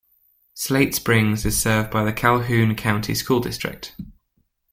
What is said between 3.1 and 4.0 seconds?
School District.